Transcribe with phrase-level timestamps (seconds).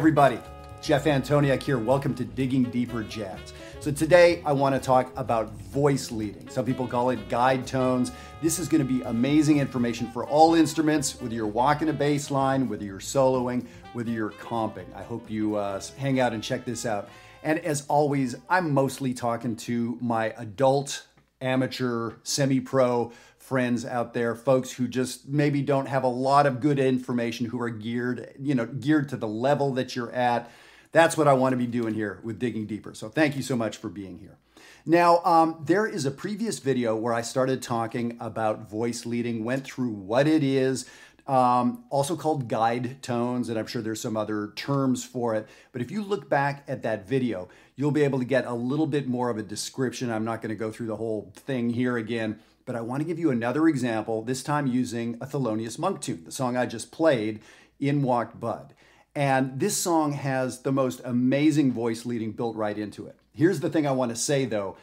[0.00, 0.40] Everybody.
[0.80, 1.76] Jeff Antoniuk here.
[1.76, 3.52] Welcome to Digging Deeper Jazz.
[3.80, 6.48] So, today I want to talk about voice leading.
[6.48, 8.10] Some people call it guide tones.
[8.40, 12.30] This is going to be amazing information for all instruments, whether you're walking a bass
[12.30, 14.86] line, whether you're soloing, whether you're comping.
[14.96, 17.10] I hope you uh, hang out and check this out.
[17.42, 21.06] And as always, I'm mostly talking to my adult,
[21.42, 23.12] amateur, semi pro
[23.50, 27.60] friends out there, folks who just maybe don't have a lot of good information, who
[27.60, 30.48] are geared, you know, geared to the level that you're at.
[30.92, 32.94] That's what I want to be doing here with Digging Deeper.
[32.94, 34.38] So thank you so much for being here.
[34.86, 39.64] Now, um, there is a previous video where I started talking about voice leading, went
[39.64, 40.88] through what it is,
[41.26, 45.48] um, also called guide tones, and I'm sure there's some other terms for it.
[45.72, 48.86] But if you look back at that video, you'll be able to get a little
[48.86, 50.08] bit more of a description.
[50.08, 53.06] I'm not going to go through the whole thing here again, but I want to
[53.06, 56.92] give you another example, this time using a Thelonious Monk tune, the song I just
[56.92, 57.40] played,
[57.78, 58.74] In Walked Bud.
[59.14, 63.16] And this song has the most amazing voice leading built right into it.
[63.32, 64.76] Here's the thing I want to say though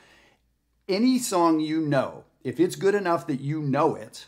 [0.88, 4.25] any song you know, if it's good enough that you know it,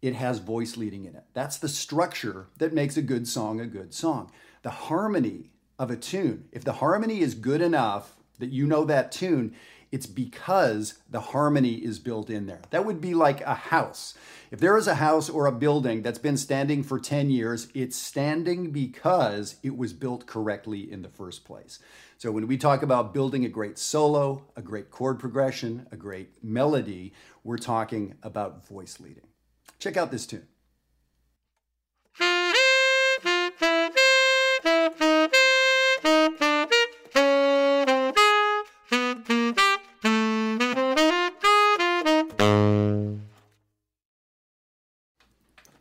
[0.00, 1.24] it has voice leading in it.
[1.34, 4.32] That's the structure that makes a good song a good song.
[4.62, 9.12] The harmony of a tune, if the harmony is good enough that you know that
[9.12, 9.54] tune,
[9.92, 12.60] it's because the harmony is built in there.
[12.70, 14.14] That would be like a house.
[14.50, 17.96] If there is a house or a building that's been standing for 10 years, it's
[17.96, 21.80] standing because it was built correctly in the first place.
[22.18, 26.42] So when we talk about building a great solo, a great chord progression, a great
[26.42, 29.26] melody, we're talking about voice leading.
[29.78, 30.46] Check out this tune.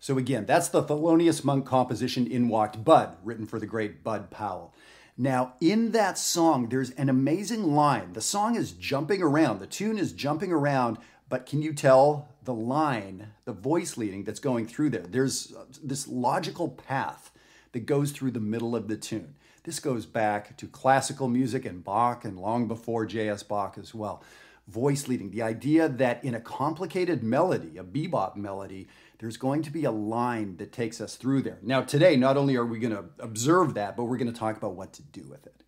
[0.09, 4.31] So again, that's the Thelonious Monk composition In Walked Bud, written for the great Bud
[4.31, 4.73] Powell.
[5.15, 8.13] Now, in that song, there's an amazing line.
[8.13, 10.97] The song is jumping around, the tune is jumping around,
[11.29, 15.05] but can you tell the line, the voice leading that's going through there?
[15.07, 17.29] There's uh, this logical path
[17.73, 19.35] that goes through the middle of the tune.
[19.63, 23.43] This goes back to classical music and Bach and long before J.S.
[23.43, 24.23] Bach as well.
[24.67, 28.87] Voice leading, the idea that in a complicated melody, a bebop melody,
[29.19, 31.59] there's going to be a line that takes us through there.
[31.61, 34.57] Now, today, not only are we going to observe that, but we're going to talk
[34.57, 35.63] about what to do with it.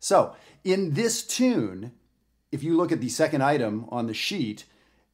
[0.00, 0.34] So,
[0.64, 1.92] in this tune,
[2.52, 4.64] if you look at the second item on the sheet,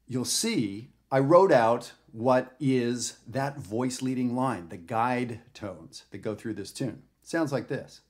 [0.07, 6.19] you'll see I wrote out what is that voice leading line, the guide tones that
[6.19, 7.03] go through this tune.
[7.23, 8.01] Sounds like this.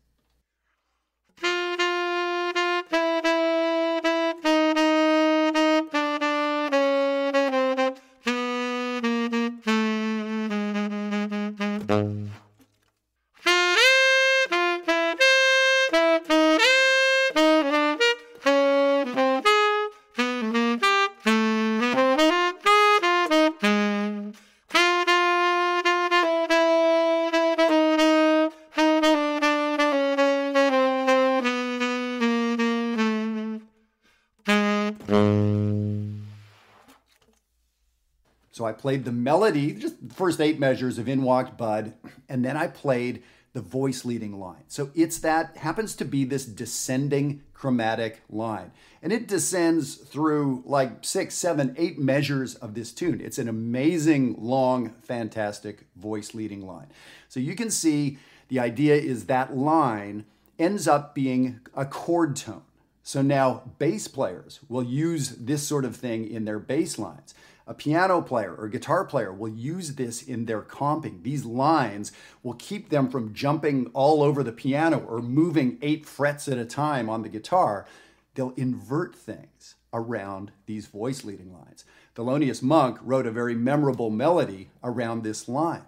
[38.62, 41.94] So I played the melody, just the first eight measures of In Walked Bud,
[42.28, 43.24] and then I played
[43.54, 44.62] the voice leading line.
[44.68, 48.70] So it's that happens to be this descending chromatic line.
[49.02, 53.20] And it descends through like six, seven, eight measures of this tune.
[53.20, 56.86] It's an amazing, long, fantastic voice leading line.
[57.28, 60.24] So you can see the idea is that line
[60.56, 62.62] ends up being a chord tone.
[63.02, 67.34] So now bass players will use this sort of thing in their bass lines.
[67.66, 71.22] A piano player or guitar player will use this in their comping.
[71.22, 72.10] These lines
[72.42, 76.64] will keep them from jumping all over the piano or moving eight frets at a
[76.64, 77.86] time on the guitar.
[78.34, 81.84] They'll invert things around these voice leading lines.
[82.16, 85.84] Thelonious Monk wrote a very memorable melody around this line.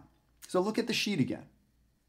[0.46, 1.46] So look at the sheet again.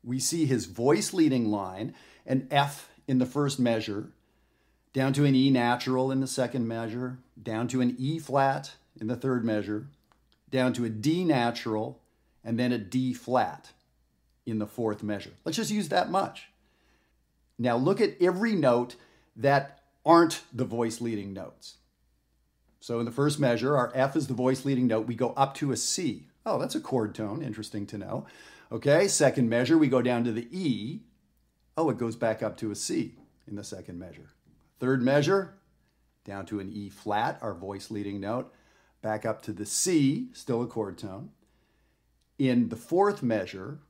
[0.04, 1.96] We see his voice leading line,
[2.26, 4.12] an F in the first measure,
[4.94, 9.08] down to an E natural in the second measure, down to an E flat in
[9.08, 9.88] the third measure,
[10.50, 12.02] down to a D natural,
[12.44, 13.72] and then a D flat
[14.46, 15.32] in the fourth measure.
[15.44, 16.50] Let's just use that much.
[17.58, 18.96] Now look at every note
[19.36, 21.78] that aren't the voice leading notes.
[22.80, 25.08] So in the first measure, our F is the voice leading note.
[25.08, 26.28] We go up to a C.
[26.46, 27.42] Oh, that's a chord tone.
[27.42, 28.28] Interesting to know.
[28.72, 31.02] Okay, second measure, we go down to the E.
[31.78, 33.16] Oh, it goes back up to a C
[33.48, 34.30] in the second measure.
[34.80, 35.56] Third measure,
[36.24, 38.54] down to an E flat, our voice leading note
[39.06, 41.30] back up to the C, still a chord tone.
[42.40, 43.82] In the fourth measure,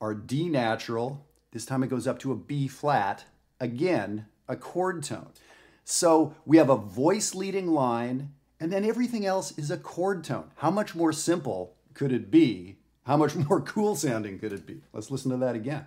[0.00, 3.26] our D natural This time it goes up to a B flat,
[3.60, 5.28] again, a chord tone.
[5.84, 10.50] So we have a voice leading line, and then everything else is a chord tone.
[10.56, 12.78] How much more simple could it be?
[13.04, 14.80] How much more cool sounding could it be?
[14.92, 15.84] Let's listen to that again.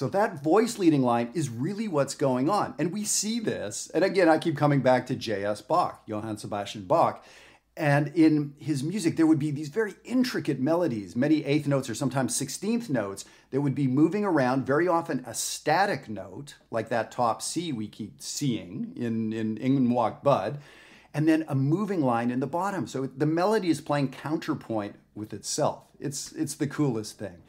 [0.00, 2.74] So that voice leading line is really what's going on.
[2.78, 3.90] And we see this.
[3.92, 5.60] And again, I keep coming back to J.S.
[5.60, 7.22] Bach, Johann Sebastian Bach.
[7.76, 11.94] And in his music, there would be these very intricate melodies, many eighth notes or
[11.94, 17.12] sometimes 16th notes that would be moving around, very often a static note, like that
[17.12, 20.60] top C we keep seeing in, in In Walk Bud,
[21.12, 22.86] and then a moving line in the bottom.
[22.86, 25.82] So the melody is playing counterpoint with itself.
[25.98, 27.42] It's, it's the coolest thing.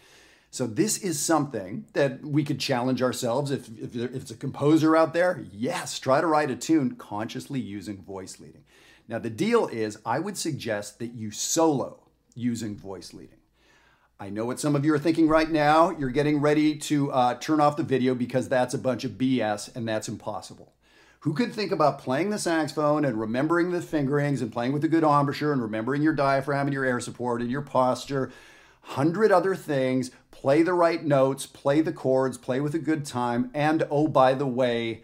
[0.53, 4.98] So this is something that we could challenge ourselves if, if, if, it's a composer
[4.98, 5.45] out there.
[5.50, 8.65] Yes, try to write a tune consciously using voice leading.
[9.07, 12.01] Now the deal is I would suggest that you solo
[12.36, 13.38] using voice leading.
[14.19, 15.89] I know what some of you are thinking right now.
[15.89, 19.74] You're getting ready to uh, turn off the video because that's a bunch of BS
[19.74, 20.74] and that's impossible.
[21.21, 24.89] Who could think about playing the saxophone and remembering the fingerings and playing with a
[24.89, 28.31] good embouchure and remembering your diaphragm and your air support and your posture
[28.81, 33.51] hundred other things, play the right notes, play the chords, play with a good time,
[33.54, 35.04] and oh, by the way,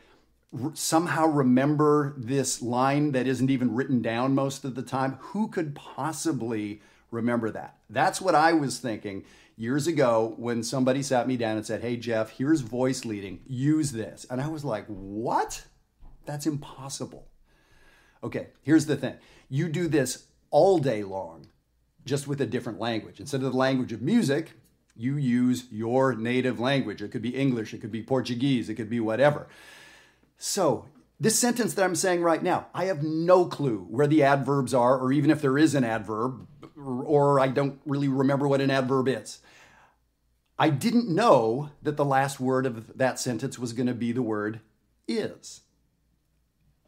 [0.73, 5.17] somehow remember this line that isn't even written down most of the time.
[5.19, 6.81] Who could possibly
[7.11, 7.77] remember that?
[7.89, 9.25] That's what I was thinking
[9.55, 13.91] years ago when somebody sat me down and said, Hey, Jeff, here's voice leading, use
[13.91, 14.25] this.
[14.29, 15.65] And I was like, What?
[16.25, 17.27] That's impossible.
[18.23, 19.15] Okay, here's the thing
[19.49, 21.47] you do this all day long
[22.07, 23.19] just with a different language.
[23.19, 24.53] Instead of the language of music,
[24.95, 27.01] you use your native language.
[27.01, 29.47] It could be English, it could be Portuguese, it could be whatever.
[30.37, 30.85] So,
[31.19, 34.97] this sentence that I'm saying right now, I have no clue where the adverbs are,
[34.97, 39.07] or even if there is an adverb, or I don't really remember what an adverb
[39.07, 39.39] is.
[40.59, 44.21] I didn't know that the last word of that sentence was going to be the
[44.21, 44.59] word
[45.07, 45.61] is.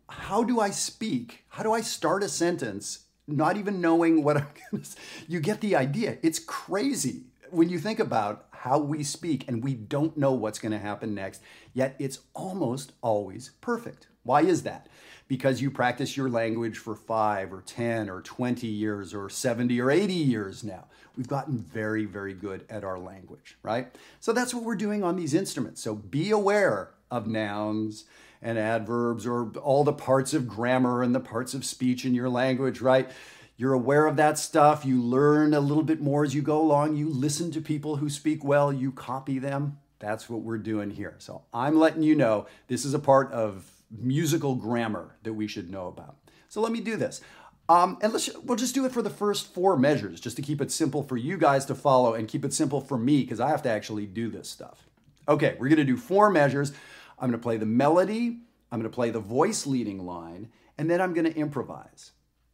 [0.10, 1.46] How do I speak?
[1.50, 5.00] How do I start a sentence not even knowing what I'm going to say.
[5.28, 6.18] You get the idea.
[6.22, 10.72] It's crazy when you think about how we speak and we don't know what's going
[10.72, 11.42] to happen next,
[11.74, 14.08] yet it's almost always perfect.
[14.24, 14.88] Why is that?
[15.28, 19.92] Because you practice your language for five or 10 or 20 years or 70 or
[19.92, 20.86] 80 years now.
[21.16, 23.96] We've gotten very, very good at our language, right?
[24.20, 25.82] So that's what we're doing on these instruments.
[25.82, 28.06] So be aware of nouns
[28.42, 32.30] and adverbs or all the parts of grammar and the parts of speech in your
[32.30, 33.10] language, right?
[33.58, 34.86] You're aware of that stuff.
[34.86, 36.96] You learn a little bit more as you go along.
[36.96, 39.80] You listen to people who speak well, you copy them.
[40.00, 41.16] That's what we're doing here.
[41.18, 45.70] So I'm letting you know this is a part of musical grammar that we should
[45.70, 46.16] know about.
[46.48, 47.20] So let me do this.
[47.68, 50.60] Um, and let's we'll just do it for the first four measures, just to keep
[50.60, 53.50] it simple for you guys to follow and keep it simple for me because I
[53.50, 54.90] have to actually do this stuff.
[55.28, 56.74] Okay, we're gonna do four measures.
[57.20, 58.40] I'm going to play the melody,
[58.72, 62.12] I'm going to play the voice leading line, and then I'm going to improvise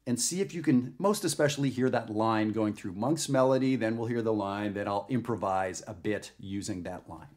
[0.07, 3.75] and see if you can most especially hear that line going through Monk's melody.
[3.75, 7.27] Then we'll hear the line, then I'll improvise a bit using that line.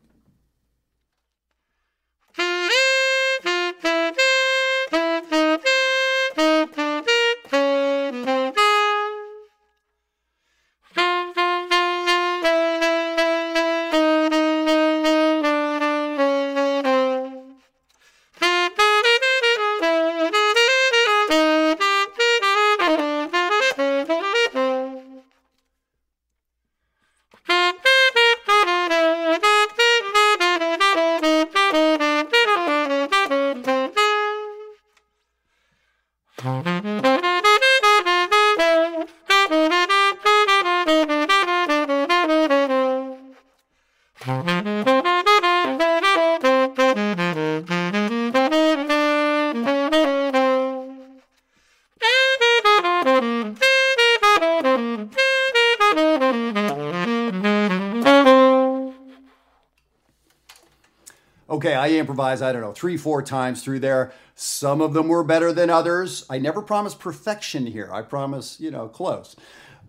[61.58, 64.12] Okay, I improvised, I don't know, three, four times through there.
[64.36, 66.24] Some of them were better than others.
[66.30, 67.90] I never promised perfection here.
[67.92, 69.34] I promise, you know, close.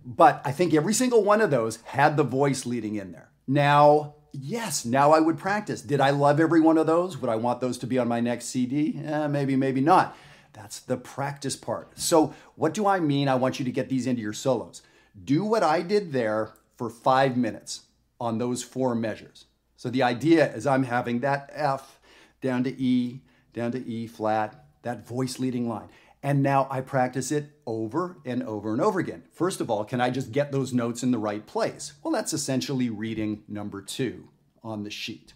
[0.04, 3.30] But I think every single one of those had the voice leading in there.
[3.48, 5.84] Now, yes, now I would practice.
[5.84, 7.20] Did I love every one of those?
[7.20, 9.00] Would I want those to be on my next CD?
[9.06, 10.18] Eh, maybe, maybe not.
[10.54, 12.00] That's the practice part.
[12.00, 13.28] So, what do I mean?
[13.28, 14.82] I want you to get these into your solos.
[15.24, 17.82] Do what I did there for five minutes
[18.20, 19.46] on those four measures.
[19.80, 22.02] So the idea is I'm having that F
[22.42, 23.22] down to E,
[23.54, 25.88] down to E flat, that voice leading line.
[26.22, 29.24] And now I practice it over and over and over again.
[29.32, 31.94] First of all, can I just get those notes in the right place?
[32.04, 34.28] Well, that's essentially reading number two
[34.66, 35.32] on the sheet.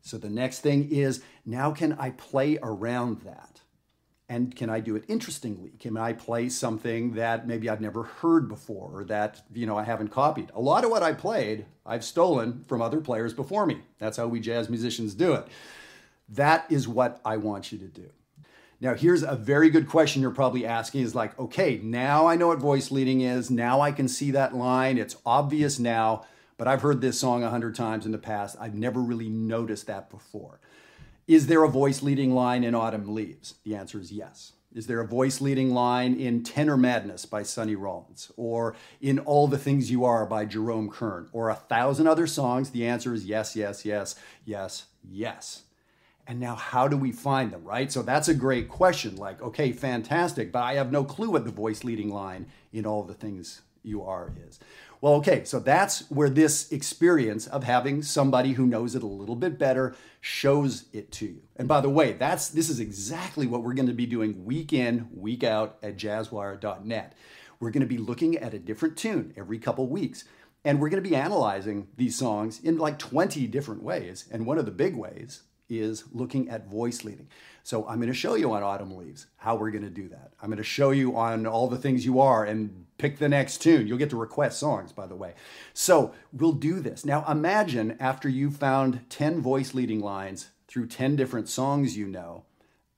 [0.00, 3.60] So the next thing is now can I play around that?
[4.30, 5.70] And can I do it interestingly?
[5.80, 9.84] Can I play something that maybe I've never heard before or that, you know, I
[9.84, 10.50] haven't copied?
[10.54, 13.80] A lot of what I played, I've stolen from other players before me.
[13.98, 15.46] That's how we jazz musicians do it.
[16.28, 18.10] That is what I want you to do.
[18.80, 22.48] Now, here's a very good question you're probably asking is like, okay, now I know
[22.48, 23.50] what voice leading is.
[23.50, 24.98] Now I can see that line.
[24.98, 26.26] It's obvious now,
[26.58, 28.56] but I've heard this song a hundred times in the past.
[28.60, 30.60] I've never really noticed that before.
[31.28, 33.56] Is there a voice leading line in Autumn Leaves?
[33.62, 34.54] The answer is yes.
[34.74, 38.32] Is there a voice leading line in Tenor Madness by Sonny Rollins?
[38.38, 41.28] Or in All the Things You Are by Jerome Kern?
[41.34, 42.70] Or a thousand other songs?
[42.70, 44.14] The answer is yes, yes, yes,
[44.46, 45.64] yes, yes.
[46.26, 47.92] And now, how do we find them, right?
[47.92, 49.16] So that's a great question.
[49.16, 53.02] Like, okay, fantastic, but I have no clue what the voice leading line in All
[53.02, 54.60] the Things You Are is.
[55.00, 59.36] Well, okay, so that's where this experience of having somebody who knows it a little
[59.36, 61.42] bit better shows it to you.
[61.54, 64.72] And by the way, that's this is exactly what we're going to be doing week
[64.72, 67.14] in, week out at jazzwire.net.
[67.60, 70.24] We're going to be looking at a different tune every couple weeks.
[70.64, 74.26] And we're going to be analyzing these songs in like 20 different ways.
[74.30, 77.28] And one of the big ways is looking at voice leading.
[77.62, 80.32] So I'm going to show you on Autumn Leaves how we're going to do that.
[80.40, 83.58] I'm going to show you on all the things you are and pick the next
[83.58, 83.86] tune.
[83.86, 85.34] You'll get to request songs, by the way.
[85.74, 87.04] So we'll do this.
[87.04, 92.44] Now imagine after you found 10 voice leading lines through 10 different songs you know,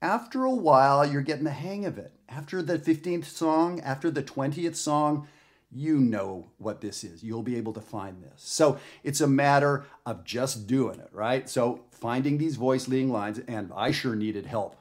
[0.02, 2.12] after a while you're getting the hang of it.
[2.28, 5.26] After the 15th song, after the 20th song,
[5.72, 7.22] you know what this is.
[7.22, 8.34] You'll be able to find this.
[8.36, 11.48] So it's a matter of just doing it, right?
[11.48, 14.76] So finding these voice leading lines, and I sure needed help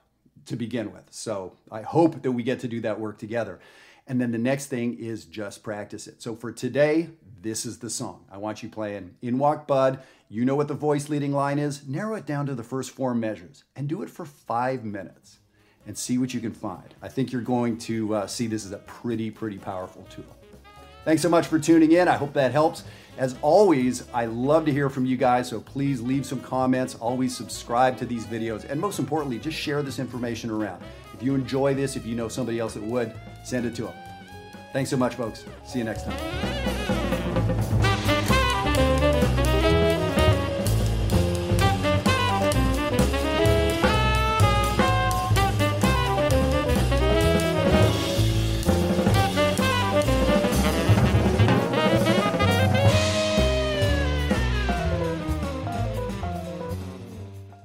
[0.45, 1.05] to begin with.
[1.11, 3.59] So I hope that we get to do that work together.
[4.07, 6.21] And then the next thing is just practice it.
[6.21, 7.09] So for today,
[7.41, 8.25] this is the song.
[8.31, 9.99] I want you playing In Walk Bud.
[10.27, 11.87] You know what the voice leading line is.
[11.87, 15.37] Narrow it down to the first four measures and do it for five minutes
[15.85, 16.95] and see what you can find.
[17.01, 20.38] I think you're going to uh, see this as a pretty, pretty powerful tool.
[21.05, 22.07] Thanks so much for tuning in.
[22.07, 22.83] I hope that helps.
[23.17, 26.95] As always, I love to hear from you guys, so please leave some comments.
[26.95, 30.81] Always subscribe to these videos, and most importantly, just share this information around.
[31.13, 33.13] If you enjoy this, if you know somebody else that would,
[33.43, 33.93] send it to them.
[34.71, 35.43] Thanks so much, folks.
[35.65, 36.68] See you next time.